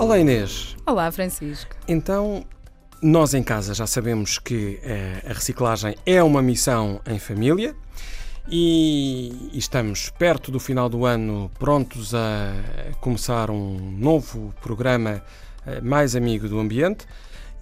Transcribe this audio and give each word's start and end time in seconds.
Olá 0.00 0.18
Inês. 0.18 0.74
Olá 0.86 1.12
Francisco. 1.12 1.76
Então, 1.86 2.42
nós 3.02 3.34
em 3.34 3.42
casa 3.42 3.74
já 3.74 3.86
sabemos 3.86 4.38
que 4.38 4.80
eh, 4.82 5.22
a 5.28 5.34
reciclagem 5.34 5.94
é 6.06 6.22
uma 6.22 6.40
missão 6.40 7.02
em 7.06 7.18
família 7.18 7.76
e 8.48 9.50
estamos 9.52 10.08
perto 10.08 10.50
do 10.50 10.58
final 10.58 10.88
do 10.88 11.04
ano 11.04 11.50
prontos 11.58 12.14
a 12.14 12.54
começar 12.98 13.50
um 13.50 13.76
novo 13.78 14.54
programa 14.62 15.22
eh, 15.66 15.82
mais 15.82 16.16
amigo 16.16 16.48
do 16.48 16.58
ambiente 16.58 17.06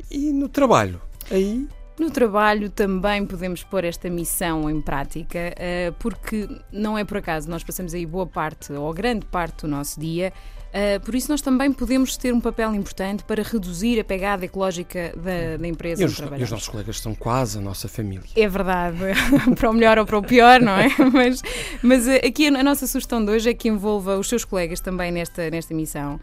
e 0.09 0.31
no 0.31 0.49
trabalho. 0.49 1.03
Aí 1.33 1.67
no 2.01 2.11
trabalho 2.11 2.71
também 2.71 3.25
podemos 3.27 3.63
pôr 3.63 3.85
esta 3.85 4.09
missão 4.09 4.69
em 4.69 4.81
prática, 4.81 5.53
eh, 5.57 5.93
porque 5.99 6.49
não 6.73 6.97
é 6.97 7.05
por 7.05 7.19
acaso, 7.19 7.49
nós 7.51 7.63
passamos 7.65 7.95
aí 7.95 8.07
boa 8.07 8.27
parte 8.27 8.73
ou 8.73 8.93
grande 8.93 9.27
parte 9.27 9.63
do 9.63 9.69
nosso 9.69 9.99
dia. 9.99 10.33
Uh, 10.69 11.01
por 11.01 11.15
isso, 11.15 11.31
nós 11.31 11.41
também 11.41 11.73
podemos 11.73 12.17
ter 12.19 12.33
um 12.33 12.41
papel 12.41 12.75
importante 12.75 13.25
para 13.25 13.43
reduzir 13.43 13.99
a 13.99 14.05
pegada 14.05 14.45
ecológica 14.45 15.15
da, 15.17 15.57
da 15.57 15.67
empresa 15.67 16.03
e 16.03 16.05
os, 16.05 16.19
e 16.19 16.43
os 16.43 16.51
nossos 16.51 16.69
colegas 16.69 17.01
são 17.01 17.15
quase 17.15 17.57
a 17.57 17.61
nossa 17.61 17.89
família. 17.89 18.29
É 18.37 18.47
verdade, 18.47 18.99
para 19.57 19.71
o 19.71 19.73
melhor 19.73 19.99
ou 19.99 20.05
para 20.05 20.19
o 20.19 20.23
pior, 20.23 20.61
não 20.61 20.73
é? 20.73 20.89
Mas, 21.11 21.43
mas 21.83 22.07
aqui 22.07 22.49
a, 22.49 22.63
nossa 22.63 22.87
sugestão 22.87 23.25
de 23.25 23.31
hoje 23.31 23.49
é 23.49 23.55
que 23.55 23.69
envolva 23.69 24.19
os 24.19 24.29
seus 24.29 24.45
colegas 24.45 24.79
também 24.79 25.11
nesta, 25.11 25.51
nesta 25.51 25.75
missão 25.75 26.21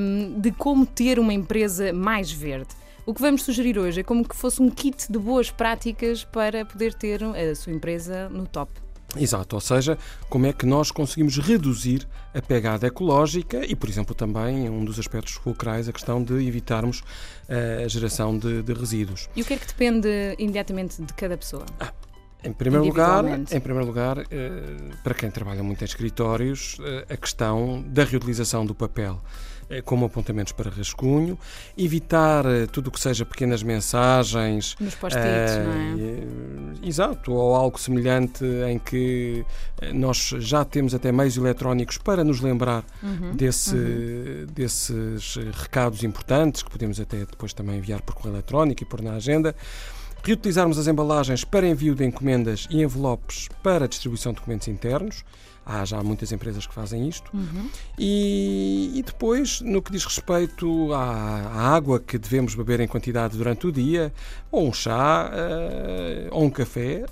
um, 0.00 0.40
de 0.40 0.50
como 0.52 0.86
ter 0.86 1.18
uma 1.18 1.32
empresa 1.32 1.92
mais 1.92 2.32
verde. 2.32 2.68
O 3.08 3.14
que 3.14 3.22
vamos 3.22 3.42
sugerir 3.42 3.78
hoje 3.78 4.00
é 4.00 4.02
como 4.02 4.22
que 4.22 4.36
fosse 4.36 4.60
um 4.60 4.68
kit 4.68 5.10
de 5.10 5.18
boas 5.18 5.50
práticas 5.50 6.24
para 6.24 6.62
poder 6.66 6.92
ter 6.92 7.24
a 7.24 7.54
sua 7.54 7.72
empresa 7.72 8.28
no 8.28 8.46
top. 8.46 8.70
Exato, 9.16 9.56
ou 9.56 9.62
seja, 9.62 9.96
como 10.28 10.44
é 10.44 10.52
que 10.52 10.66
nós 10.66 10.90
conseguimos 10.90 11.38
reduzir 11.38 12.06
a 12.34 12.42
pegada 12.42 12.86
ecológica 12.86 13.64
e, 13.64 13.74
por 13.74 13.88
exemplo, 13.88 14.14
também 14.14 14.68
um 14.68 14.84
dos 14.84 14.98
aspectos 14.98 15.32
fulcrais 15.32 15.88
a 15.88 15.92
questão 15.94 16.22
de 16.22 16.34
evitarmos 16.46 17.02
eh, 17.48 17.84
a 17.86 17.88
geração 17.88 18.36
de, 18.36 18.62
de 18.62 18.74
resíduos. 18.74 19.30
E 19.34 19.40
o 19.40 19.44
que 19.46 19.54
é 19.54 19.56
que 19.56 19.66
depende 19.66 20.10
imediatamente 20.38 21.00
de 21.00 21.14
cada 21.14 21.38
pessoa? 21.38 21.64
Ah, 21.80 21.90
em 22.44 22.52
primeiro 22.52 22.84
lugar, 22.84 23.24
em 23.24 23.60
primeiro 23.60 23.86
lugar, 23.86 24.18
eh, 24.18 24.76
para 25.02 25.14
quem 25.14 25.30
trabalha 25.30 25.62
muito 25.62 25.80
em 25.80 25.86
escritórios, 25.86 26.76
eh, 26.82 27.14
a 27.14 27.16
questão 27.16 27.82
da 27.88 28.04
reutilização 28.04 28.66
do 28.66 28.74
papel 28.74 29.18
como 29.84 30.06
apontamentos 30.06 30.52
para 30.52 30.70
rascunho, 30.70 31.38
evitar 31.76 32.44
tudo 32.72 32.88
o 32.88 32.90
que 32.90 33.00
seja 33.00 33.24
pequenas 33.24 33.62
mensagens. 33.62 34.76
Nos 34.80 34.94
post-its, 34.94 35.56
uh, 35.56 35.64
não 35.64 36.84
é? 36.84 36.88
Exato, 36.88 37.32
ou 37.32 37.54
algo 37.54 37.78
semelhante 37.78 38.44
em 38.68 38.78
que 38.78 39.44
nós 39.92 40.34
já 40.38 40.64
temos 40.64 40.94
até 40.94 41.12
meios 41.12 41.36
eletrónicos 41.36 41.98
para 41.98 42.24
nos 42.24 42.40
lembrar 42.40 42.84
uhum, 43.02 43.34
desse, 43.34 43.74
uhum. 43.74 44.46
desses 44.52 45.36
recados 45.52 46.02
importantes, 46.02 46.62
que 46.62 46.70
podemos 46.70 46.98
até 47.00 47.18
depois 47.18 47.52
também 47.52 47.76
enviar 47.78 48.00
por 48.02 48.14
correio 48.14 48.34
eletrónico 48.36 48.82
e 48.82 48.86
pôr 48.86 49.02
na 49.02 49.12
agenda 49.14 49.54
reutilizarmos 50.22 50.78
as 50.78 50.86
embalagens 50.86 51.44
para 51.44 51.66
envio 51.66 51.94
de 51.94 52.04
encomendas 52.04 52.66
e 52.70 52.82
envelopes 52.82 53.48
para 53.62 53.88
distribuição 53.88 54.32
de 54.32 54.38
documentos 54.38 54.68
internos. 54.68 55.24
Há 55.64 55.84
já 55.84 56.02
muitas 56.02 56.32
empresas 56.32 56.66
que 56.66 56.72
fazem 56.72 57.06
isto. 57.06 57.30
Uhum. 57.34 57.68
E, 57.98 58.92
e, 58.94 59.02
depois, 59.02 59.60
no 59.60 59.82
que 59.82 59.92
diz 59.92 60.02
respeito 60.02 60.94
à, 60.94 61.02
à, 61.02 61.74
água 61.76 62.00
que 62.00 62.16
devemos 62.16 62.54
beber 62.54 62.80
em 62.80 62.88
quantidade 62.88 63.36
durante 63.36 63.66
o 63.66 63.72
dia, 63.72 64.10
ou 64.50 64.66
um 64.66 64.72
chá, 64.72 65.30
uh, 65.30 66.28
ou 66.34 66.44
um 66.44 66.50
café, 66.50 67.04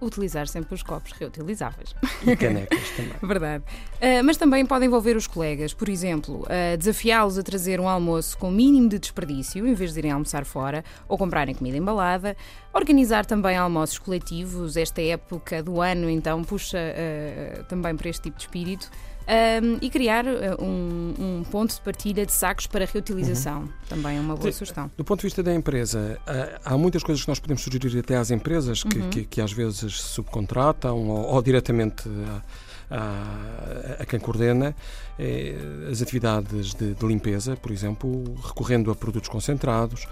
utilizar 0.00 0.46
sempre 0.48 0.74
os 0.74 0.82
copos 0.82 1.12
reutilizáveis. 1.12 1.94
E 2.26 2.36
canecas 2.36 2.90
também. 2.90 3.14
Verdade. 3.22 3.64
Uh, 3.94 4.24
mas 4.24 4.36
também 4.36 4.64
pode 4.64 4.84
envolver 4.84 5.16
os 5.16 5.26
colegas, 5.26 5.72
por 5.72 5.88
exemplo, 5.88 6.42
uh, 6.42 6.76
desafiá-los 6.76 7.38
a 7.38 7.42
trazer 7.42 7.80
um 7.80 7.88
almoço 7.88 8.36
com 8.38 8.50
mínimo 8.50 8.88
de 8.88 8.98
desperdício, 8.98 9.66
em 9.66 9.74
vez 9.74 9.92
de 9.92 9.98
irem 10.00 10.10
almoçar 10.10 10.44
fora, 10.44 10.84
ou 11.08 11.16
comprarem 11.16 11.54
comida 11.54 11.76
embalada. 11.76 12.36
Organizar 12.72 13.24
também 13.24 13.56
almoços 13.56 13.98
coletivos, 13.98 14.76
esta 14.76 15.00
época 15.00 15.62
do 15.62 15.80
ano, 15.80 16.10
então, 16.10 16.42
puxa 16.44 16.78
uh, 16.78 17.64
também 17.64 17.96
para 17.96 18.08
este 18.08 18.24
tipo 18.24 18.36
de 18.36 18.42
espírito 18.42 18.90
um, 19.26 19.78
e 19.80 19.90
criar 19.90 20.24
uh, 20.24 20.62
um, 20.62 21.14
um, 21.18 21.44
ponto 21.44 21.74
de 21.74 21.80
partilha 21.80 22.24
de 22.24 22.32
sacos 22.32 22.66
para 22.66 22.84
reutilização. 22.84 23.62
Uhum. 23.62 23.68
Também 23.88 24.16
é 24.16 24.20
uma 24.20 24.36
boa 24.36 24.52
sugestão. 24.52 24.90
Do 24.96 25.04
ponto 25.04 25.20
de 25.20 25.26
vista 25.26 25.42
da 25.42 25.54
empresa, 25.54 26.18
há 26.64 26.76
muitas 26.76 27.02
coisas 27.02 27.24
que 27.24 27.28
nós 27.28 27.40
podemos 27.40 27.62
sugerir 27.62 27.98
até 27.98 28.16
às 28.16 28.30
empresas 28.30 28.82
que, 28.82 28.98
uhum. 28.98 29.10
que, 29.10 29.24
que 29.24 29.40
às 29.40 29.52
vezes 29.52 30.00
subcontratam 30.00 31.08
ou, 31.08 31.34
ou 31.34 31.42
diretamente. 31.42 32.08
A, 32.88 33.98
a 33.98 34.06
quem 34.06 34.20
coordena 34.20 34.72
é, 35.18 35.56
as 35.90 36.00
atividades 36.00 36.72
de, 36.72 36.94
de, 36.94 37.04
limpeza, 37.04 37.56
por 37.56 37.72
exemplo, 37.72 38.36
recorrendo 38.40 38.92
a 38.92 38.94
produtos 38.94 39.28
concentrados, 39.28 40.06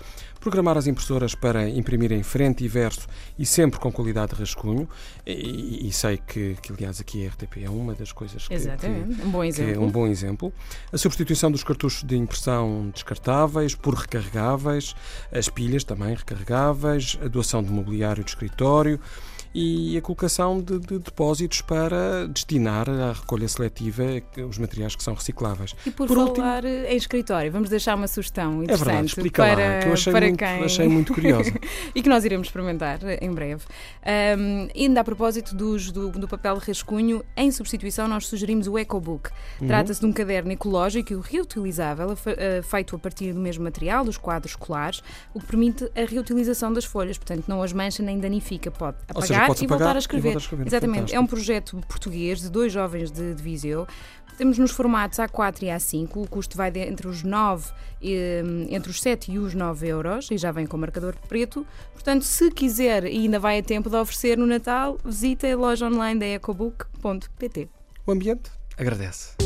programar 0.44 0.76
as 0.76 0.86
impressoras 0.86 1.34
para 1.34 1.66
imprimir 1.66 2.12
em 2.12 2.22
frente 2.22 2.62
e 2.62 2.68
verso 2.68 3.08
e 3.38 3.46
sempre 3.46 3.80
com 3.80 3.90
qualidade 3.90 4.34
de 4.34 4.40
rascunho. 4.40 4.86
E, 5.26 5.88
e 5.88 5.90
sei 5.90 6.18
que, 6.18 6.54
que, 6.60 6.70
aliás, 6.70 7.00
aqui 7.00 7.26
a 7.26 7.30
RTP 7.30 7.64
é 7.64 7.70
uma 7.70 7.94
das 7.94 8.12
coisas 8.12 8.46
que, 8.46 8.52
Exatamente. 8.52 9.14
Que, 9.14 9.22
um 9.26 9.30
bom 9.30 9.42
exemplo. 9.42 9.74
é 9.74 9.78
um 9.78 9.90
bom 9.90 10.06
exemplo. 10.06 10.52
A 10.92 10.98
substituição 10.98 11.50
dos 11.50 11.64
cartuchos 11.64 12.04
de 12.04 12.14
impressão 12.14 12.90
descartáveis 12.92 13.74
por 13.74 13.94
recarregáveis, 13.94 14.94
as 15.32 15.48
pilhas 15.48 15.82
também 15.82 16.14
recarregáveis, 16.14 17.18
a 17.24 17.28
doação 17.28 17.62
de 17.62 17.70
mobiliário 17.70 18.22
de 18.22 18.28
escritório 18.28 19.00
e 19.54 19.96
a 19.96 20.02
colocação 20.02 20.60
de, 20.60 20.80
de, 20.80 20.98
depósitos 20.98 21.60
para 21.60 22.26
destinar 22.26 22.90
à 22.90 23.12
recolha 23.12 23.46
seletiva 23.46 24.02
os 24.48 24.58
materiais 24.58 24.96
que 24.96 25.02
são 25.02 25.14
recicláveis. 25.14 25.76
E 25.86 25.90
por, 25.92 26.08
por 26.08 26.16
falar 26.34 26.64
último, 26.64 26.86
em 26.88 26.96
escritório, 26.96 27.52
vamos 27.52 27.70
deixar 27.70 27.94
uma 27.94 28.08
sugestão 28.08 28.64
interessante 28.64 28.82
é 28.82 28.84
verdade, 28.84 29.06
explica 29.06 29.42
para, 29.44 29.74
lá, 29.74 29.78
que 29.78 29.88
eu 29.88 29.92
achei, 29.92 30.12
para 30.12 30.26
muito, 30.26 30.38
quem... 30.38 30.64
achei 30.64 30.88
muito 30.88 31.14
curiosa. 31.14 31.52
e 31.94 32.02
que 32.02 32.08
nós 32.08 32.24
iremos 32.24 32.48
experimentar 32.48 32.98
em 33.20 33.30
breve. 33.30 33.62
Um, 34.36 34.68
ainda 34.74 35.00
a 35.00 35.04
propósito 35.04 35.54
dos, 35.54 35.92
do, 35.92 36.10
do, 36.10 36.26
papel 36.26 36.58
rascunho, 36.58 37.24
em 37.36 37.52
substituição 37.52 38.08
nós 38.08 38.26
sugerimos 38.26 38.66
o 38.66 38.76
EcoBook. 38.76 39.30
Uhum. 39.60 39.68
Trata-se 39.68 40.00
de 40.00 40.06
um 40.06 40.12
caderno 40.12 40.50
ecológico 40.50 41.12
e 41.12 41.20
reutilizável, 41.20 42.08
feito 42.64 42.96
a 42.96 42.98
partir 42.98 43.32
do 43.32 43.38
mesmo 43.38 43.62
material, 43.62 44.04
dos 44.04 44.16
quadros 44.16 44.52
escolares, 44.52 45.00
o 45.32 45.38
que 45.38 45.46
permite 45.46 45.84
a 45.96 46.04
reutilização 46.04 46.72
das 46.72 46.84
folhas, 46.84 47.16
portanto 47.16 47.44
não 47.46 47.62
as 47.62 47.72
mancha 47.72 48.02
nem 48.02 48.18
danifica, 48.18 48.70
pode 48.70 48.96
apagar 49.08 49.43
e 49.62 49.66
voltar 49.66 49.96
a 49.96 49.98
escrever. 49.98 50.32
Voltar 50.32 50.38
a 50.38 50.42
escrever. 50.42 50.66
Exatamente. 50.66 50.96
Fantástico. 50.96 51.16
É 51.16 51.20
um 51.20 51.26
projeto 51.26 51.80
português 51.88 52.40
de 52.40 52.50
dois 52.50 52.72
jovens 52.72 53.10
de, 53.10 53.34
de 53.34 53.42
Viseu. 53.42 53.86
Temos 54.36 54.58
nos 54.58 54.72
formatos 54.72 55.18
A4 55.18 55.62
e 55.62 55.66
A5, 55.66 56.08
o 56.16 56.28
custo 56.28 56.56
vai 56.56 56.70
de, 56.70 56.80
entre 56.80 57.06
os 57.06 57.22
9, 57.22 57.72
entre 58.68 58.90
os 58.90 59.00
7 59.00 59.30
e 59.30 59.38
os 59.38 59.54
9 59.54 59.86
euros 59.86 60.28
e 60.30 60.36
já 60.36 60.50
vem 60.50 60.66
com 60.66 60.76
marcador 60.76 61.14
preto. 61.28 61.64
Portanto, 61.92 62.24
se 62.24 62.50
quiser 62.50 63.04
e 63.04 63.18
ainda 63.18 63.38
vai 63.38 63.60
a 63.60 63.62
tempo 63.62 63.88
de 63.88 63.96
oferecer 63.96 64.36
no 64.36 64.46
Natal, 64.46 64.98
visite 65.04 65.46
a 65.46 65.56
loja 65.56 65.86
online 65.86 66.18
da 66.18 66.26
ecobook.pt. 66.26 67.68
O 68.04 68.10
ambiente 68.10 68.50
agradece. 68.76 69.36